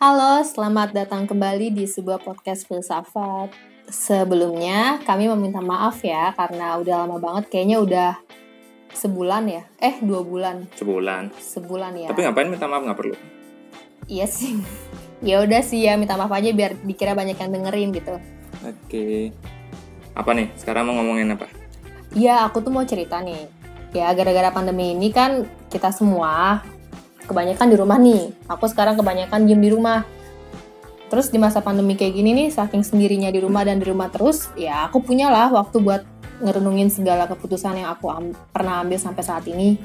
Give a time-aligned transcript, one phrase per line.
[0.00, 3.52] Halo, selamat datang kembali di sebuah podcast filsafat.
[3.84, 8.10] Sebelumnya, kami meminta maaf ya karena udah lama banget, kayaknya udah
[8.96, 9.62] sebulan ya.
[9.76, 10.64] Eh, dua bulan.
[10.72, 11.36] Sebulan.
[11.36, 12.08] Sebulan ya.
[12.08, 13.12] Tapi ngapain minta maaf nggak perlu?
[14.08, 14.64] Iya sih.
[15.28, 18.16] ya udah sih ya, minta maaf aja biar dikira banyak yang dengerin gitu.
[18.64, 19.36] Oke.
[20.16, 20.48] Apa nih?
[20.56, 21.44] Sekarang mau ngomongin apa?
[22.16, 23.52] Iya, aku tuh mau cerita nih.
[23.92, 26.64] Ya, gara-gara pandemi ini kan kita semua
[27.30, 28.34] kebanyakan di rumah nih.
[28.50, 30.02] Aku sekarang kebanyakan diem di rumah.
[31.10, 34.50] Terus di masa pandemi kayak gini nih, saking sendirinya di rumah dan di rumah terus,
[34.58, 36.02] ya aku punya lah waktu buat
[36.42, 39.78] ngerenungin segala keputusan yang aku am pernah ambil sampai saat ini.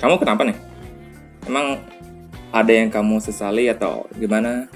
[0.00, 0.56] Kamu kenapa nih?
[1.44, 1.80] Emang
[2.48, 4.72] ada yang kamu sesali atau gimana?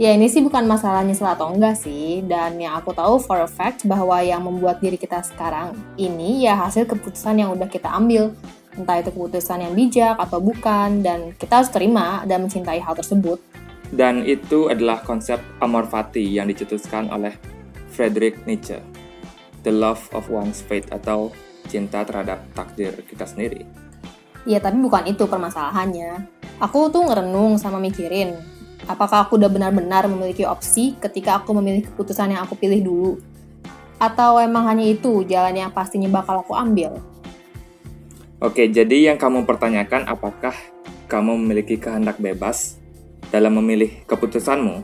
[0.00, 3.50] Ya ini sih bukan masalah nyesel atau enggak sih, dan yang aku tahu for a
[3.50, 8.30] fact bahwa yang membuat diri kita sekarang ini ya hasil keputusan yang udah kita ambil
[8.76, 13.40] entah itu keputusan yang bijak atau bukan, dan kita harus terima dan mencintai hal tersebut.
[13.92, 17.36] Dan itu adalah konsep amor fati yang dicetuskan oleh
[17.92, 18.80] Friedrich Nietzsche,
[19.60, 21.28] the love of one's fate atau
[21.68, 23.68] cinta terhadap takdir kita sendiri.
[24.48, 26.24] Ya tapi bukan itu permasalahannya.
[26.58, 28.32] Aku tuh ngerenung sama mikirin,
[28.88, 33.12] apakah aku udah benar-benar memiliki opsi ketika aku memilih keputusan yang aku pilih dulu?
[34.00, 36.98] Atau emang hanya itu jalan yang pastinya bakal aku ambil?
[38.42, 40.50] Oke, jadi yang kamu pertanyakan apakah
[41.06, 42.74] kamu memiliki kehendak bebas
[43.30, 44.82] dalam memilih keputusanmu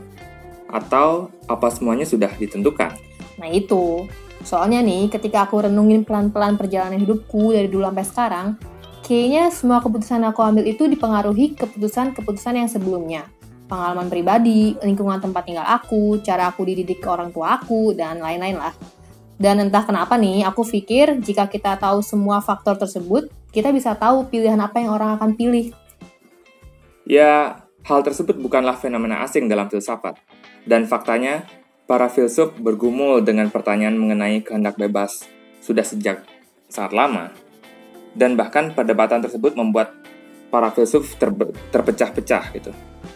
[0.71, 2.95] atau apa semuanya sudah ditentukan?
[3.35, 4.07] Nah itu,
[4.47, 8.47] soalnya nih ketika aku renungin pelan-pelan perjalanan hidupku dari dulu sampai sekarang,
[9.03, 13.27] kayaknya semua keputusan aku ambil itu dipengaruhi keputusan-keputusan yang sebelumnya.
[13.67, 18.55] Pengalaman pribadi, lingkungan tempat tinggal aku, cara aku dididik ke orang tua aku, dan lain-lain
[18.55, 18.71] lah.
[19.35, 24.29] Dan entah kenapa nih, aku pikir jika kita tahu semua faktor tersebut, kita bisa tahu
[24.29, 25.73] pilihan apa yang orang akan pilih.
[27.09, 30.21] Ya, hal tersebut bukanlah fenomena asing dalam filsafat.
[30.69, 31.49] Dan faktanya,
[31.89, 35.25] para filsuf bergumul dengan pertanyaan mengenai kehendak bebas
[35.65, 36.21] sudah sejak
[36.69, 37.33] saat lama.
[38.13, 39.97] Dan bahkan perdebatan tersebut membuat
[40.53, 41.17] para filsuf
[41.73, 42.71] terpecah-pecah gitu,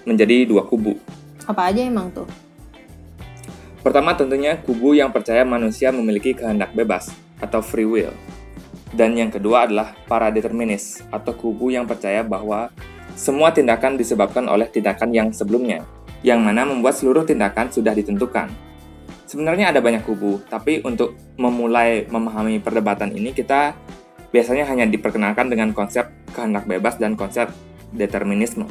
[0.10, 0.98] menjadi dua kubu.
[1.46, 2.30] Apa aja emang tuh?
[3.86, 7.12] Pertama tentunya kubu yang percaya manusia memiliki kehendak bebas
[7.44, 8.16] atau free will
[8.94, 12.70] dan yang kedua adalah para determinis atau kubu yang percaya bahwa
[13.18, 15.86] semua tindakan disebabkan oleh tindakan yang sebelumnya,
[16.26, 18.50] yang mana membuat seluruh tindakan sudah ditentukan.
[19.26, 23.74] Sebenarnya ada banyak kubu, tapi untuk memulai memahami perdebatan ini kita
[24.30, 27.50] biasanya hanya diperkenalkan dengan konsep kehendak bebas dan konsep
[27.94, 28.66] determinisme.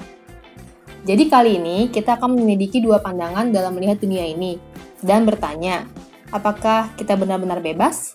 [1.03, 4.59] Jadi kali ini kita akan menyelidiki dua pandangan dalam melihat dunia ini
[5.03, 5.83] dan bertanya,
[6.31, 8.15] apakah kita benar-benar bebas?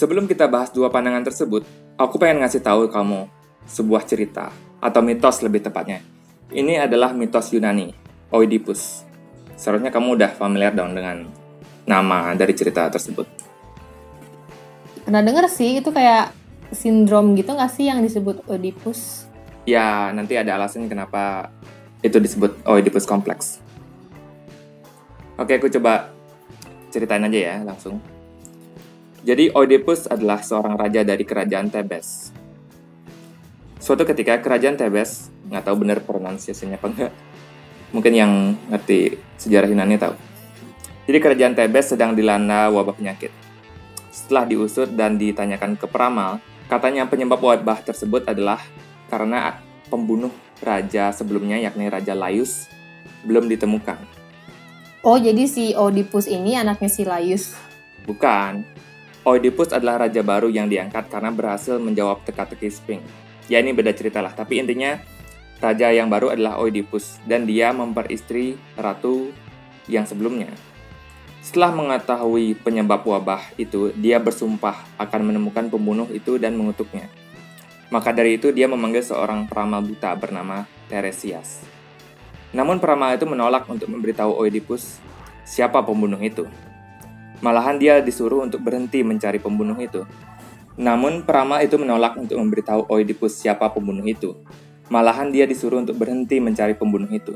[0.00, 1.60] Sebelum kita bahas dua pandangan tersebut,
[2.00, 3.28] aku pengen ngasih tahu kamu
[3.68, 4.48] sebuah cerita
[4.80, 6.00] atau mitos lebih tepatnya.
[6.48, 7.92] Ini adalah mitos Yunani,
[8.32, 9.04] Oedipus.
[9.60, 11.28] Seharusnya kamu udah familiar dong dengan
[11.84, 13.28] nama dari cerita tersebut.
[15.04, 16.32] Pernah denger sih, itu kayak
[16.72, 19.28] sindrom gitu nggak sih yang disebut Oedipus?
[19.68, 21.52] Ya, nanti ada alasan kenapa
[22.00, 23.60] itu disebut Oedipus kompleks.
[25.36, 26.08] Oke, aku coba
[26.88, 28.00] ceritain aja ya langsung.
[29.20, 32.32] Jadi Oedipus adalah seorang raja dari kerajaan Tebes.
[33.76, 37.12] Suatu ketika kerajaan Tebes, nggak tahu bener pronunciasinya apa enggak,
[37.92, 38.32] mungkin yang
[38.72, 40.16] ngerti sejarah Yunani tahu.
[41.04, 43.28] Jadi kerajaan Tebes sedang dilanda wabah penyakit.
[44.08, 46.40] Setelah diusut dan ditanyakan ke peramal,
[46.72, 48.64] katanya penyebab wabah tersebut adalah
[49.12, 49.60] karena
[49.92, 50.32] pembunuh
[50.64, 52.72] raja sebelumnya yakni Raja Laius
[53.28, 54.00] belum ditemukan.
[55.04, 57.56] Oh, jadi si Oedipus ini anaknya si Laius?
[58.04, 58.64] Bukan,
[59.20, 63.04] Oedipus adalah raja baru yang diangkat karena berhasil menjawab teka-teki Sphinx.
[63.52, 64.96] Ya ini beda cerita lah, tapi intinya
[65.60, 69.28] raja yang baru adalah Oedipus dan dia memperistri ratu
[69.92, 70.48] yang sebelumnya.
[71.44, 77.12] Setelah mengetahui penyebab wabah itu, dia bersumpah akan menemukan pembunuh itu dan mengutuknya.
[77.92, 81.60] Maka dari itu dia memanggil seorang peramal buta bernama Teresias.
[82.56, 84.96] Namun peramal itu menolak untuk memberitahu Oedipus
[85.44, 86.48] siapa pembunuh itu.
[87.40, 90.04] Malahan dia disuruh untuk berhenti mencari pembunuh itu.
[90.76, 94.36] Namun peramal itu menolak untuk memberitahu Oedipus siapa pembunuh itu.
[94.92, 97.32] Malahan dia disuruh untuk berhenti mencari pembunuh itu.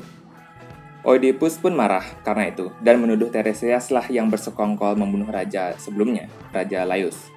[1.05, 6.85] Oedipus pun marah karena itu dan menuduh Teresias lah yang bersekongkol membunuh raja sebelumnya, Raja
[6.89, 7.29] Laius.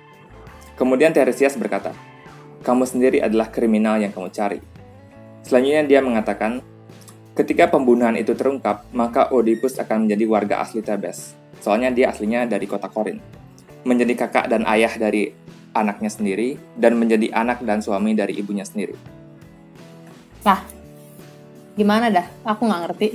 [0.79, 1.91] Kemudian Teresias berkata,
[2.63, 4.59] "Kamu sendiri adalah kriminal yang kamu cari."
[5.43, 6.63] Selanjutnya dia mengatakan,
[7.35, 12.65] "Ketika pembunuhan itu terungkap, maka Oedipus akan menjadi warga asli Tebes, Soalnya dia aslinya dari
[12.69, 13.19] kota Korin.
[13.87, 15.31] menjadi kakak dan ayah dari
[15.71, 18.97] anaknya sendiri, dan menjadi anak dan suami dari ibunya sendiri.
[20.43, 20.59] Lah,
[21.79, 22.27] gimana dah?
[22.43, 23.07] Aku nggak ngerti.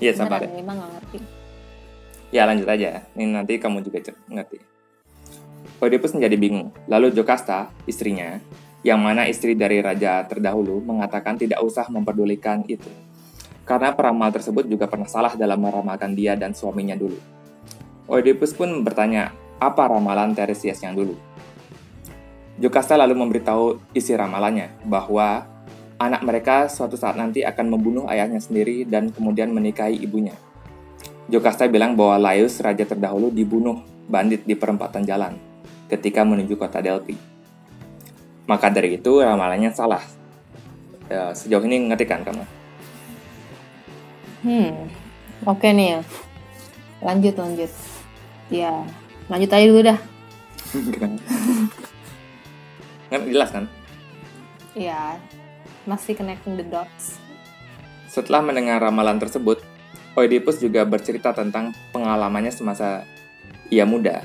[0.00, 0.48] Iya, sabar ya.
[0.64, 1.18] Mah nggak ngerti.
[2.32, 4.00] Ya lanjut aja, ini nanti kamu juga
[4.30, 4.56] ngerti.
[5.82, 6.72] Oedipus menjadi bingung.
[6.88, 8.40] Lalu Jocasta, istrinya,
[8.86, 12.88] yang mana istri dari raja terdahulu, mengatakan tidak usah memperdulikan itu.
[13.62, 17.14] Karena peramal tersebut juga pernah salah dalam meramalkan dia dan suaminya dulu.
[18.10, 19.30] Oedipus pun bertanya,
[19.62, 21.14] apa ramalan Tiresias yang dulu?
[22.58, 25.46] Jocasta lalu memberitahu isi ramalannya, bahwa
[26.02, 30.34] anak mereka suatu saat nanti akan membunuh ayahnya sendiri dan kemudian menikahi ibunya.
[31.30, 33.80] Jocasta bilang bahwa Laius, raja terdahulu, dibunuh
[34.10, 35.38] bandit di perempatan jalan
[35.86, 37.14] ketika menuju kota Delphi.
[38.50, 40.02] Maka dari itu ramalannya salah.
[41.06, 42.42] Ya, sejauh ini ngerti kan kamu?
[44.42, 44.90] Hmm,
[45.46, 46.02] oke nih.
[46.98, 47.70] Lanjut, lanjut.
[48.50, 48.82] Ya,
[49.30, 49.98] lanjut aja dulu dah.
[53.10, 53.64] Nggak jelas kan?
[54.74, 55.20] Ya,
[55.86, 57.22] masih connecting the dots.
[58.10, 59.62] Setelah mendengar ramalan tersebut,
[60.18, 63.08] Oedipus juga bercerita tentang pengalamannya semasa
[63.72, 64.20] ia muda,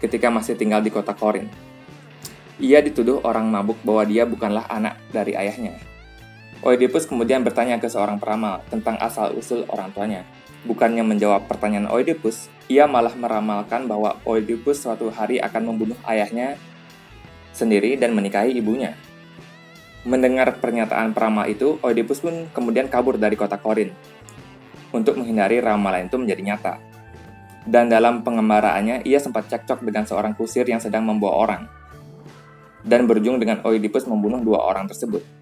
[0.00, 1.50] ketika masih tinggal di kota Korin.
[2.56, 5.76] Ia dituduh orang mabuk bahwa dia bukanlah anak dari ayahnya.
[6.58, 10.26] Oedipus kemudian bertanya ke seorang peramal tentang asal-usul orang tuanya.
[10.66, 16.58] Bukannya menjawab pertanyaan Oedipus, ia malah meramalkan bahwa Oedipus suatu hari akan membunuh ayahnya
[17.54, 18.98] sendiri dan menikahi ibunya.
[20.02, 23.94] Mendengar pernyataan peramal itu, Oedipus pun kemudian kabur dari kota Korin
[24.90, 26.74] untuk menghindari ramalan itu menjadi nyata.
[27.68, 31.62] Dan dalam pengembaraannya, ia sempat cekcok dengan seorang kusir yang sedang membawa orang.
[32.82, 35.37] Dan berujung dengan Oedipus membunuh dua orang tersebut.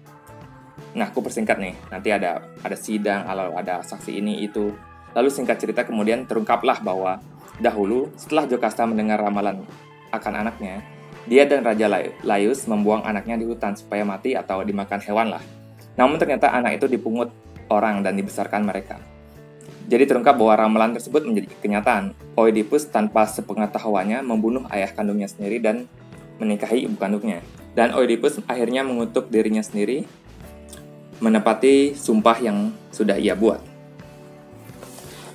[0.97, 1.77] Nah, aku persingkat nih.
[1.93, 4.73] Nanti ada ada sidang, lalu ada saksi ini itu.
[5.13, 7.21] Lalu singkat cerita kemudian terungkaplah bahwa
[7.61, 9.61] dahulu setelah Jocasta mendengar ramalan
[10.09, 10.81] akan anaknya,
[11.29, 15.43] dia dan Raja Lai- Laius membuang anaknya di hutan supaya mati atau dimakan hewan lah.
[16.01, 17.29] Namun ternyata anak itu dipungut
[17.69, 18.97] orang dan dibesarkan mereka.
[19.87, 22.11] Jadi terungkap bahwa ramalan tersebut menjadi kenyataan.
[22.35, 25.87] Oedipus tanpa sepengetahuannya membunuh ayah kandungnya sendiri dan
[26.41, 27.39] menikahi ibu kandungnya.
[27.71, 30.03] Dan Oedipus akhirnya mengutuk dirinya sendiri
[31.17, 33.61] menepati sumpah yang sudah ia buat.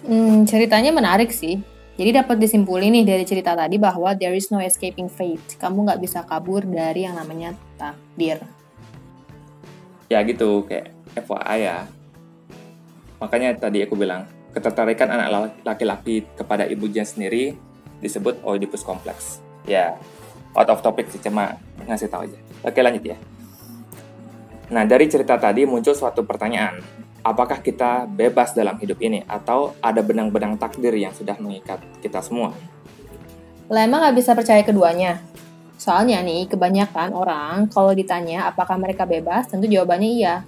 [0.02, 1.62] Hmm, ceritanya menarik sih.
[1.92, 5.60] Jadi dapat disimpulin nih dari cerita tadi bahwa there is no escaping fate.
[5.60, 8.42] Kamu nggak bisa kabur dari yang namanya takdir.
[10.08, 11.78] Ya gitu, kayak FYI ya.
[13.20, 17.54] Makanya tadi aku bilang, ketertarikan anak laki-laki kepada ibunya sendiri
[18.02, 19.38] disebut Oedipus kompleks.
[19.68, 19.94] Ya,
[20.58, 22.38] out of topic sih, cuma ngasih tahu aja.
[22.66, 23.16] Oke lanjut ya.
[24.72, 26.80] Nah, dari cerita tadi muncul suatu pertanyaan.
[27.20, 32.56] Apakah kita bebas dalam hidup ini atau ada benang-benang takdir yang sudah mengikat kita semua?
[33.68, 35.20] Lah emang nggak bisa percaya keduanya.
[35.76, 40.40] Soalnya nih, kebanyakan orang kalau ditanya apakah mereka bebas, tentu jawabannya iya.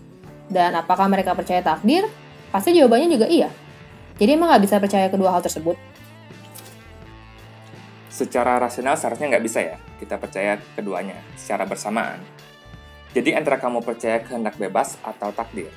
[0.49, 2.09] Dan apakah mereka percaya takdir?
[2.49, 3.53] Pasti jawabannya juga iya.
[4.17, 5.77] Jadi emang nggak bisa percaya kedua hal tersebut.
[8.09, 12.25] Secara rasional seharusnya nggak bisa ya kita percaya keduanya secara bersamaan.
[13.15, 15.71] Jadi antara kamu percaya kehendak bebas atau takdir.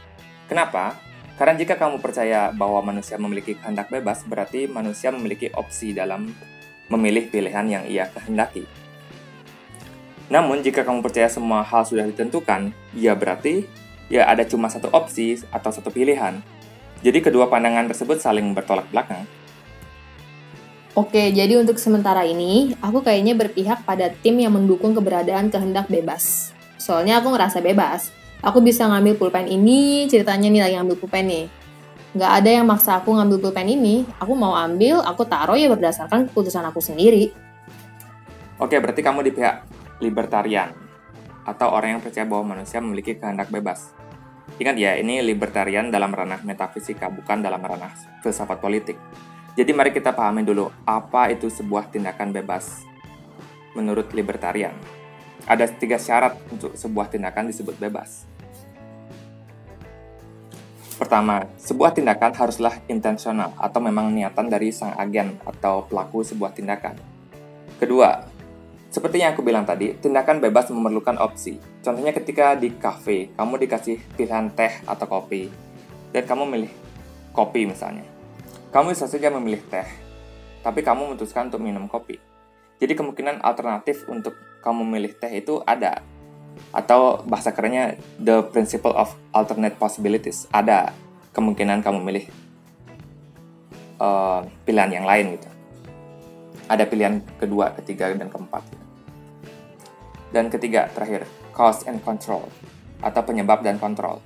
[0.50, 0.98] Kenapa?
[1.38, 6.34] Karena jika kamu percaya bahwa manusia memiliki kehendak bebas, berarti manusia memiliki opsi dalam
[6.89, 8.66] memilih pilihan yang ia kehendaki.
[10.33, 13.69] Namun jika kamu percaya semua hal sudah ditentukan, ya berarti
[14.09, 16.42] ya ada cuma satu opsi atau satu pilihan.
[17.06, 19.30] Jadi kedua pandangan tersebut saling bertolak belakang.
[20.97, 26.56] Oke, jadi untuk sementara ini, aku kayaknya berpihak pada tim yang mendukung keberadaan kehendak bebas.
[26.78, 28.14] Soalnya aku ngerasa bebas.
[28.46, 31.46] Aku bisa ngambil pulpen ini, ceritanya nih lagi ngambil pulpen nih.
[32.14, 34.06] Nggak ada yang maksa aku ngambil pulpen ini.
[34.22, 37.34] Aku mau ambil, aku taruh ya berdasarkan keputusan aku sendiri.
[38.62, 39.56] Oke, berarti kamu di pihak
[40.02, 40.74] libertarian
[41.46, 43.94] atau orang yang percaya bahwa manusia memiliki kehendak bebas.
[44.57, 47.94] Ingat ya, ini libertarian dalam ranah metafisika, bukan dalam ranah
[48.26, 48.98] filsafat politik.
[49.57, 52.86] Jadi mari kita pahami dulu apa itu sebuah tindakan bebas
[53.74, 54.74] menurut libertarian.
[55.47, 58.27] Ada tiga syarat untuk sebuah tindakan disebut bebas.
[60.99, 66.99] Pertama, sebuah tindakan haruslah intensional atau memang niatan dari sang agen atau pelaku sebuah tindakan.
[67.77, 68.27] Kedua,
[68.89, 71.61] seperti yang aku bilang tadi, tindakan bebas memerlukan opsi.
[71.85, 75.54] Contohnya ketika di cafe, kamu dikasih pilihan teh atau kopi,
[76.09, 76.71] dan kamu milih
[77.30, 78.04] kopi misalnya.
[78.73, 79.85] Kamu bisa saja memilih teh,
[80.66, 82.18] tapi kamu memutuskan untuk minum kopi.
[82.78, 86.06] Jadi kemungkinan alternatif untuk kamu memilih teh itu ada.
[86.74, 90.46] Atau bahasa kerennya, the principle of alternate possibilities.
[90.54, 90.94] Ada
[91.34, 92.26] kemungkinan kamu milih
[94.02, 95.50] uh, pilihan yang lain gitu.
[96.68, 98.64] ada pilihan kedua, ketiga, dan keempat.
[100.36, 101.24] Dan ketiga, terakhir,
[101.56, 102.52] cause and control,
[103.00, 104.19] atau penyebab dan kontrol.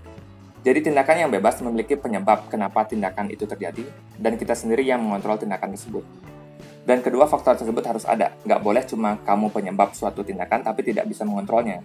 [0.62, 3.86] Jadi tindakan yang bebas memiliki penyebab kenapa tindakan itu terjadi,
[4.18, 6.06] dan kita sendiri yang mengontrol tindakan tersebut.
[6.82, 11.06] Dan kedua faktor tersebut harus ada, nggak boleh cuma kamu penyebab suatu tindakan tapi tidak
[11.06, 11.82] bisa mengontrolnya.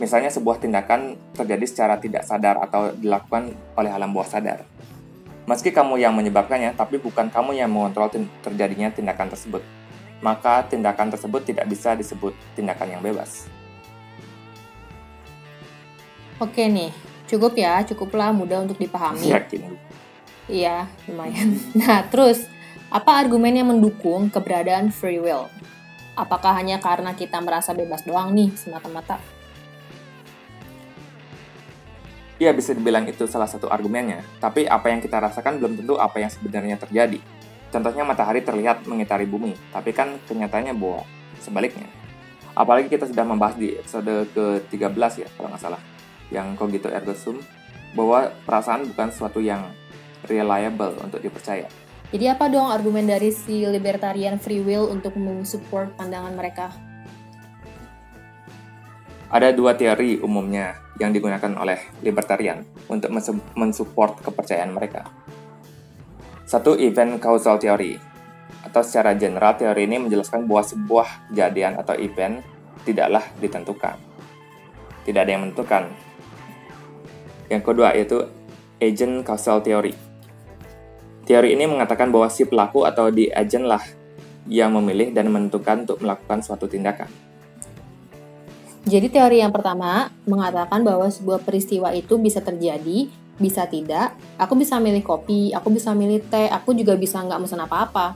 [0.00, 4.64] Misalnya sebuah tindakan terjadi secara tidak sadar atau dilakukan oleh alam bawah sadar.
[5.44, 8.08] Meski kamu yang menyebabkannya, tapi bukan kamu yang mengontrol
[8.40, 9.60] terjadinya tindakan tersebut
[10.20, 13.48] maka tindakan tersebut tidak bisa disebut tindakan yang bebas.
[16.40, 16.92] Oke nih,
[17.28, 19.28] cukup ya, cukuplah mudah untuk dipahami.
[19.28, 19.76] Yakin.
[20.48, 21.56] Iya, lumayan.
[21.80, 22.48] Nah, terus
[22.90, 25.46] apa argumen yang mendukung keberadaan free will?
[26.18, 29.22] Apakah hanya karena kita merasa bebas doang nih semata-mata?
[32.42, 34.26] Iya, bisa dibilang itu salah satu argumennya.
[34.42, 37.22] Tapi apa yang kita rasakan belum tentu apa yang sebenarnya terjadi.
[37.70, 41.06] Contohnya matahari terlihat mengitari bumi, tapi kan kenyataannya bahwa
[41.38, 41.86] sebaliknya.
[42.58, 45.78] Apalagi kita sudah membahas di episode ke-13 ya, kalau nggak salah,
[46.34, 47.38] yang Cogito Ergo Sum,
[47.94, 49.70] bahwa perasaan bukan sesuatu yang
[50.26, 51.70] reliable untuk dipercaya.
[52.10, 56.74] Jadi apa dong argumen dari si libertarian free will untuk mensupport pandangan mereka?
[59.30, 63.14] Ada dua teori umumnya yang digunakan oleh libertarian untuk
[63.54, 65.06] mensupport kepercayaan mereka.
[66.50, 67.94] Satu, event causal theory.
[68.66, 72.42] Atau secara general, teori ini menjelaskan bahwa sebuah kejadian atau event
[72.82, 73.94] tidaklah ditentukan.
[75.06, 75.86] Tidak ada yang menentukan.
[77.46, 78.26] Yang kedua yaitu
[78.82, 80.09] agent causal theory.
[81.24, 83.82] Teori ini mengatakan bahwa si pelaku atau di agent lah
[84.48, 87.08] yang memilih dan menentukan untuk melakukan suatu tindakan.
[88.88, 94.76] Jadi teori yang pertama mengatakan bahwa sebuah peristiwa itu bisa terjadi bisa tidak, aku bisa
[94.76, 98.12] milih kopi, aku bisa milih teh, aku juga bisa nggak mesen apa-apa.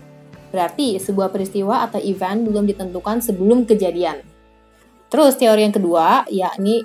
[0.53, 4.21] Berarti sebuah peristiwa atau event belum ditentukan sebelum kejadian.
[5.09, 6.85] Terus teori yang kedua, yakni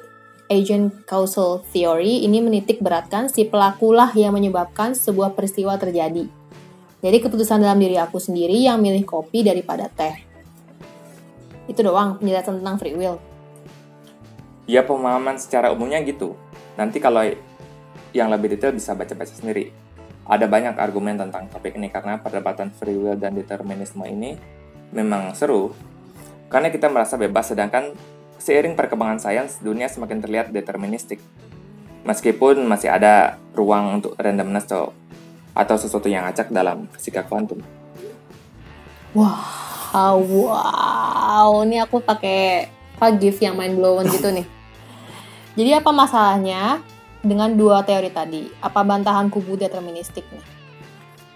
[0.50, 6.26] agent causal theory, ini menitik beratkan si pelakulah yang menyebabkan sebuah peristiwa terjadi.
[7.00, 10.20] Jadi keputusan dalam diri aku sendiri yang milih kopi daripada teh.
[11.70, 13.22] Itu doang penjelasan tentang free will.
[14.68, 16.36] Ya pemahaman secara umumnya gitu.
[16.76, 17.24] Nanti kalau
[18.12, 19.72] yang lebih detail bisa baca-baca sendiri.
[20.28, 24.38] Ada banyak argumen tentang topik ini karena perdebatan free will dan determinisme ini
[24.94, 25.74] memang seru
[26.50, 27.94] karena kita merasa bebas sedangkan
[28.40, 31.20] seiring perkembangan sains dunia semakin terlihat deterministik.
[32.08, 34.96] Meskipun masih ada ruang untuk randomness atau,
[35.52, 37.60] atau sesuatu yang acak dalam fisika kuantum.
[39.12, 42.72] Wow, wow, ini aku pakai
[43.20, 44.48] GIF yang main blown gitu nih.
[45.60, 46.80] Jadi apa masalahnya
[47.20, 48.48] dengan dua teori tadi?
[48.64, 50.46] Apa bantahan kubu deterministik nih?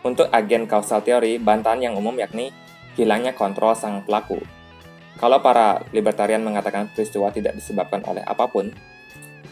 [0.03, 2.55] Untuk agen causal teori, bantahan yang umum yakni
[2.95, 4.39] hilangnya kontrol sang pelaku.
[5.17, 8.73] Kalau para libertarian mengatakan peristiwa tidak disebabkan oleh apa pun,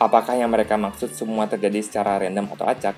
[0.02, 2.98] apakah yang mereka maksud semua terjadi secara random atau acak?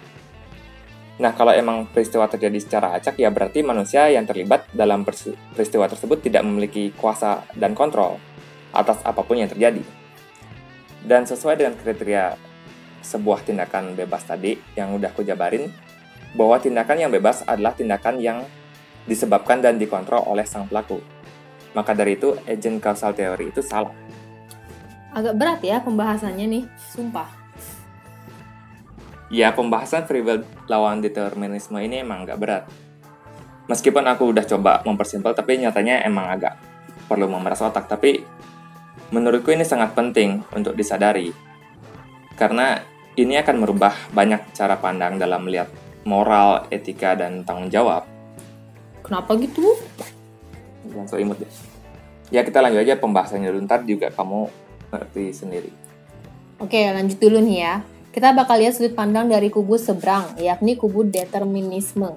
[1.13, 6.25] Nah, kalau emang peristiwa terjadi secara acak, ya berarti manusia yang terlibat dalam peristiwa tersebut
[6.25, 8.17] tidak memiliki kuasa dan kontrol
[8.73, 9.85] atas apa pun yang terjadi.
[11.03, 12.33] Dan sesuai dengan kriteria
[13.03, 15.69] sebuah tindakan bebas tadi yang udah aku jabarin,
[16.33, 18.41] bahwa tindakan yang bebas adalah tindakan yang
[19.05, 20.97] disebabkan dan dikontrol oleh sang pelaku.
[21.73, 23.93] Maka dari itu, agent causal theory itu salah.
[25.13, 26.63] Agak berat ya pembahasannya nih,
[26.93, 27.29] sumpah.
[29.33, 32.63] Ya, pembahasan free will lawan determinisme ini emang agak berat.
[33.65, 36.57] Meskipun aku udah coba mempersimpel, tapi nyatanya emang agak
[37.09, 37.89] perlu memeras otak.
[37.89, 38.21] Tapi
[39.09, 41.33] menurutku ini sangat penting untuk disadari.
[42.37, 42.77] Karena
[43.17, 45.69] ini akan merubah banyak cara pandang dalam melihat
[46.05, 48.05] moral, etika, dan tanggung jawab.
[49.05, 49.77] Kenapa gitu?
[50.89, 51.51] Jangan so imut deh.
[52.33, 54.49] Ya kita lanjut aja pembahasannya dulu, ntar juga kamu
[54.89, 55.71] ngerti sendiri.
[56.59, 57.75] Oke, lanjut dulu nih ya.
[58.13, 62.13] Kita bakal lihat sudut pandang dari kubu seberang, yakni kubu determinisme.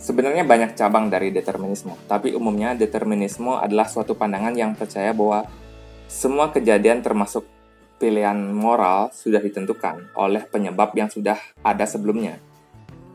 [0.00, 5.44] Sebenarnya banyak cabang dari determinisme, tapi umumnya determinisme adalah suatu pandangan yang percaya bahwa
[6.08, 7.44] semua kejadian termasuk
[8.00, 12.40] pilihan moral sudah ditentukan oleh penyebab yang sudah ada sebelumnya.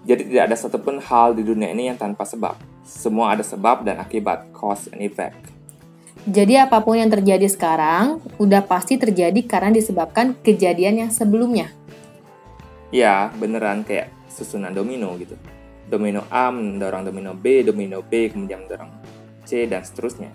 [0.04, 2.73] Jadi tidak ada satupun hal di dunia ini yang tanpa sebab.
[2.84, 5.40] Semua ada sebab dan akibat, cause and effect.
[6.24, 11.72] Jadi apa pun yang terjadi sekarang, udah pasti terjadi karena disebabkan kejadian yang sebelumnya.
[12.96, 15.36] Ya, beneran kayak susunan domino gitu.
[15.84, 18.92] Domino A mendorong domino B, domino B kemudian mendorong
[19.44, 20.32] C, dan seterusnya.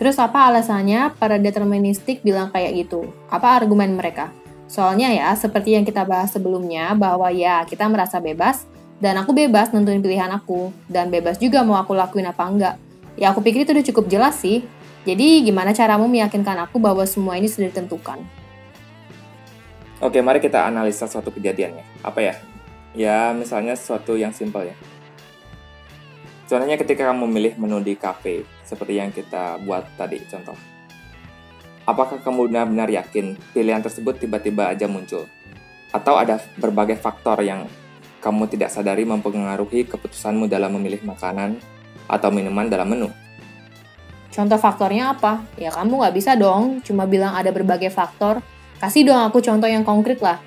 [0.00, 3.12] Terus apa alasannya para deterministik bilang kayak gitu?
[3.28, 4.32] Apa argumen mereka?
[4.70, 8.64] Soalnya ya, seperti yang kita bahas sebelumnya, bahwa ya kita merasa bebas,
[8.98, 12.74] dan aku bebas nentuin pilihan aku, dan bebas juga mau aku lakuin apa enggak.
[13.14, 14.66] Ya aku pikir itu udah cukup jelas sih.
[15.06, 18.18] Jadi gimana caramu meyakinkan aku bahwa semua ini sudah ditentukan?
[19.98, 22.06] Oke, mari kita analisa suatu kejadiannya.
[22.06, 22.34] Apa ya?
[22.94, 24.76] Ya, misalnya sesuatu yang simpel ya.
[26.46, 30.56] Contohnya ketika kamu memilih menu di cafe, seperti yang kita buat tadi contoh.
[31.88, 35.24] Apakah kamu benar-benar yakin pilihan tersebut tiba-tiba aja muncul?
[35.90, 37.64] Atau ada berbagai faktor yang
[38.18, 41.58] kamu tidak sadari mempengaruhi keputusanmu dalam memilih makanan
[42.10, 43.08] atau minuman dalam menu?
[44.34, 45.42] Contoh faktornya apa?
[45.58, 48.42] Ya kamu nggak bisa dong cuma bilang ada berbagai faktor.
[48.78, 50.38] Kasih dong aku contoh yang konkret lah.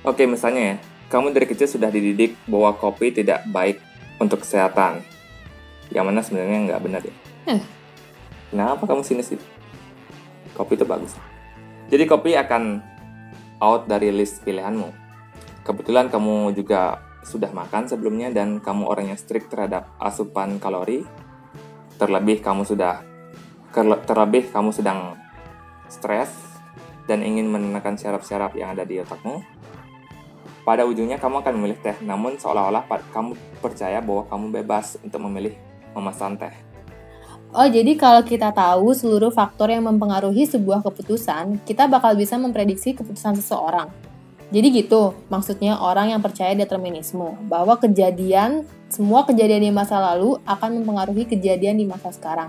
[0.00, 0.76] Oke, misalnya ya,
[1.12, 3.80] kamu dari kecil sudah dididik bahwa kopi tidak baik
[4.16, 5.04] untuk kesehatan.
[5.92, 7.14] Yang mana sebenarnya nggak benar ya.
[7.52, 7.60] Eh.
[8.48, 9.44] Kenapa kamu sinis itu?
[10.56, 11.12] Kopi itu bagus.
[11.92, 12.80] Jadi kopi akan
[13.60, 15.07] out dari list pilihanmu.
[15.68, 21.04] Kebetulan kamu juga sudah makan sebelumnya dan kamu orang yang strict terhadap asupan kalori,
[22.00, 23.04] terlebih kamu sudah
[24.08, 25.20] terlebih kamu sedang
[25.92, 26.32] stres
[27.04, 29.44] dan ingin menenangkan syaraf-syaraf yang ada di otakmu,
[30.64, 35.52] pada ujungnya kamu akan memilih teh, namun seolah-olah kamu percaya bahwa kamu bebas untuk memilih
[35.92, 36.52] memesan teh.
[37.52, 42.96] Oh, jadi kalau kita tahu seluruh faktor yang mempengaruhi sebuah keputusan, kita bakal bisa memprediksi
[42.96, 44.07] keputusan seseorang.
[44.48, 50.80] Jadi gitu, maksudnya orang yang percaya determinisme, bahwa kejadian, semua kejadian di masa lalu akan
[50.80, 52.48] mempengaruhi kejadian di masa sekarang.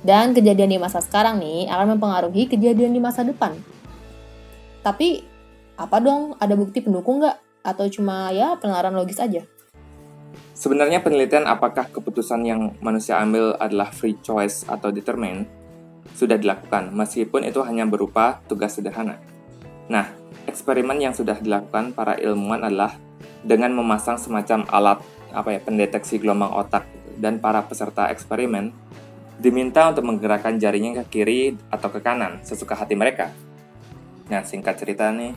[0.00, 3.52] Dan kejadian di masa sekarang nih akan mempengaruhi kejadian di masa depan.
[4.80, 5.20] Tapi,
[5.76, 7.36] apa dong, ada bukti pendukung nggak?
[7.64, 9.44] Atau cuma ya penalaran logis aja?
[10.56, 15.44] Sebenarnya penelitian apakah keputusan yang manusia ambil adalah free choice atau determined
[16.16, 19.18] sudah dilakukan, meskipun itu hanya berupa tugas sederhana.
[19.88, 20.08] Nah,
[20.46, 22.96] eksperimen yang sudah dilakukan para ilmuwan adalah
[23.44, 24.98] dengan memasang semacam alat
[25.34, 26.86] apa ya pendeteksi gelombang otak
[27.18, 28.72] dan para peserta eksperimen
[29.38, 33.34] diminta untuk menggerakkan jarinya ke kiri atau ke kanan sesuka hati mereka.
[34.30, 35.34] Nah, singkat cerita nih,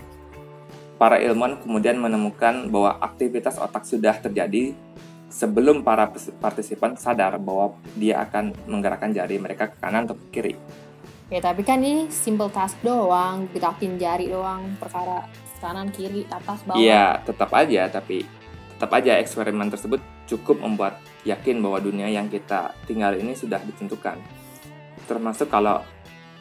[1.02, 4.78] para ilmuwan kemudian menemukan bahwa aktivitas otak sudah terjadi
[5.28, 6.08] sebelum para
[6.39, 10.54] partisipan sadar bahwa dia akan menggerakkan jari mereka ke kanan atau ke kiri.
[11.28, 15.28] Ya tapi kan ini simple task doang, gerakin jari doang, perkara
[15.60, 16.80] kanan kiri atas bawah.
[16.80, 18.24] Iya, tetap aja tapi
[18.78, 24.22] tetap aja eksperimen tersebut cukup membuat yakin bahwa dunia yang kita tinggal ini sudah ditentukan.
[25.10, 25.84] Termasuk kalau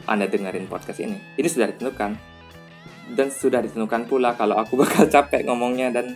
[0.07, 1.19] Anda dengerin podcast ini.
[1.35, 2.11] Ini sudah ditentukan.
[3.07, 6.15] Dan sudah ditentukan pula kalau aku bakal capek ngomongnya dan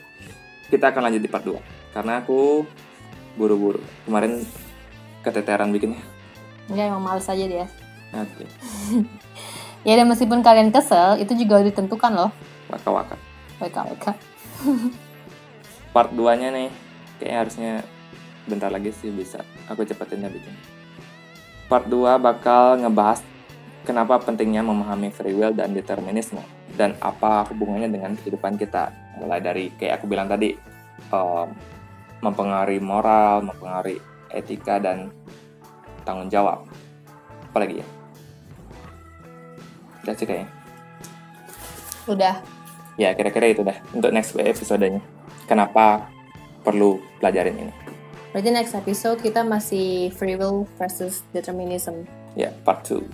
[0.71, 2.63] kita akan lanjut di part 2 karena aku
[3.35, 4.39] buru-buru kemarin
[5.19, 5.99] keteteran bikinnya
[6.71, 7.67] enggak emang males aja dia
[8.15, 8.47] oke okay.
[9.87, 12.31] ya dan meskipun kalian kesel itu juga ditentukan loh
[12.69, 13.15] waka waka
[13.59, 14.11] waka waka
[15.95, 16.69] part 2 nya nih
[17.19, 17.71] kayaknya harusnya
[18.47, 20.53] bentar lagi sih bisa aku cepetin ya bikin
[21.67, 23.23] part 2 bakal ngebahas
[23.83, 26.41] kenapa pentingnya memahami free will dan determinisme
[26.75, 30.55] dan apa hubungannya dengan kehidupan kita mulai dari kayak aku bilang tadi
[31.11, 31.51] um,
[32.21, 33.97] mempengaruhi moral, mempengaruhi
[34.31, 35.09] etika dan
[36.05, 36.63] tanggung jawab.
[37.51, 37.87] Apalagi ya?
[40.03, 40.49] Udah sih kayaknya.
[42.09, 42.35] Udah.
[42.99, 45.01] Ya, kira-kira itu dah untuk next episodenya.
[45.45, 46.09] Kenapa
[46.61, 47.73] perlu pelajarin ini?
[48.31, 52.07] Berarti next episode kita masih free will versus determinism.
[52.33, 52.95] Ya, part 2.
[52.95, 53.09] Oke,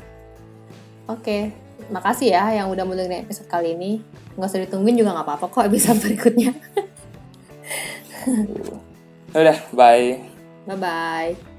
[1.08, 1.42] okay.
[1.90, 4.04] makasih ya yang udah mau dengerin episode kali ini.
[4.38, 6.52] Nggak usah ditungguin juga nggak apa-apa kok episode berikutnya.
[9.34, 10.20] Udah, bye.
[10.68, 11.57] Bye-bye.